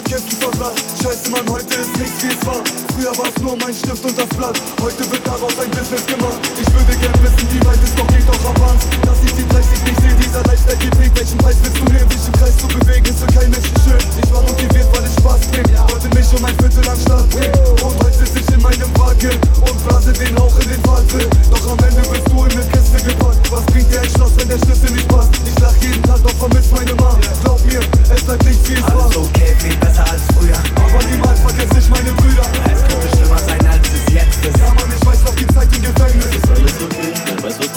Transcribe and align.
Niemand 0.00 0.08
kämpft 0.08 0.42
vor 0.42 0.72
Scheiße 1.02 1.30
Mann, 1.30 1.48
heute 1.50 1.74
ist 1.74 1.96
nichts 1.98 2.22
wie 2.22 2.28
es 2.28 2.46
war. 2.46 2.62
Früher 2.94 3.16
war 3.18 3.26
es 3.28 3.42
nur 3.42 3.56
mein 3.56 3.74
Stift 3.74 4.04
und 4.04 4.16
das 4.16 4.28
Blatt. 4.36 4.60
Heute 4.80 5.10
wird 5.10 5.26
daraus 5.26 5.58
ein 5.58 5.70
Business 5.70 6.06
gemacht. 6.06 6.40
Ich 6.60 6.72
würde 6.72 6.96
gern 6.98 7.22
wissen, 7.22 7.48
wie 7.52 7.66
weit 7.66 7.78
es 7.82 7.96
noch 7.96 8.06
geht, 8.08 8.26
doch 8.26 8.40
verwandt 8.40 8.82
Dass 9.04 9.18
ich 9.24 9.32
die 9.34 9.44
Technik 9.44 9.84
nicht 9.84 10.00
sehe, 10.00 10.14
dieser 10.16 10.42
Lifestyle 10.44 10.76
geht 10.78 10.98
nicht 10.98 11.16
Welchen 11.18 11.38
Preis 11.38 11.56
will 11.62 11.69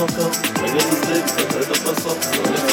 fuck 0.07 0.19
up. 0.19 0.61
Like 0.61 0.71
it 0.71 0.85
was 0.89 1.09
lit, 1.09 1.23
I 1.23 1.53
heard 1.53 1.65
the 1.65 1.81
bus 1.85 2.05
up. 2.67 2.72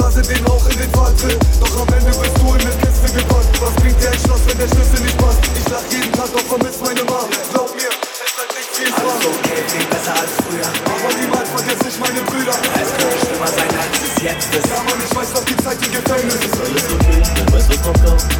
blase 0.00 0.22
den 0.22 0.44
Rauch 0.46 0.66
in 0.66 0.78
den 0.78 0.92
Wald 0.96 1.12
Walze 1.20 1.38
Doch 1.60 1.80
am 1.80 1.88
Ende 1.92 2.10
bist 2.10 2.36
du 2.40 2.46
in 2.54 2.60
eine 2.60 2.74
Kiste 2.80 3.08
gepackt. 3.12 3.52
Was 3.60 3.74
bringt 3.80 4.00
dir 4.00 4.10
ein 4.10 4.18
Schloss, 4.24 4.40
wenn 4.46 4.58
der 4.58 4.68
Schlüssel 4.68 5.00
nicht 5.04 5.18
passt? 5.18 5.40
Ich 5.54 5.68
lach 5.68 5.84
jeden 5.90 6.12
Tag, 6.12 6.28
doch 6.32 6.46
vermiss 6.48 6.80
meine 6.80 7.04
Ma 7.04 7.20
Glaub 7.52 7.70
mir, 7.76 7.92
es 7.92 8.32
wird 8.38 8.50
nicht 8.56 8.70
viel 8.72 8.88
es 8.88 8.96
Alles 8.96 9.26
okay, 9.28 9.60
viel 9.68 9.86
besser 9.92 10.14
als 10.16 10.32
früher. 10.40 10.70
Aber 10.88 11.10
niemals 11.20 11.48
vergesse 11.50 11.88
ich 11.88 11.98
meine 12.00 12.22
Brüder. 12.22 12.56
Es 12.80 12.90
könnte 12.96 13.18
schlimmer 13.26 13.50
sein, 13.52 13.72
als 13.76 13.94
es 14.00 14.22
jetzt 14.22 14.48
ist. 14.54 14.68
Ja 14.72 14.80
Mann, 14.88 15.00
ich 15.04 15.12
weiß, 15.16 15.32
dass 15.32 15.44
die 15.44 15.56
Zeit 15.56 15.78
im 15.84 15.92
Gefängnis 15.92 16.34
ist. 16.34 16.56
Alles 16.56 16.86
okay, 16.96 17.20
ich 17.20 17.52
weiß, 17.52 17.68
was 17.68 17.80
noch 17.84 17.98
kommt. 18.04 18.39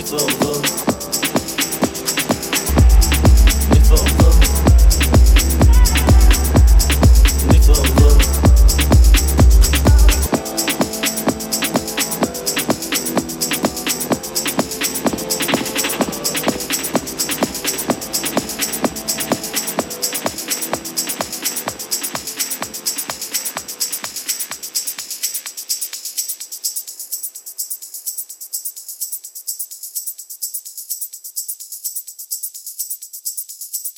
It's 0.00 0.12
over. 0.12 0.87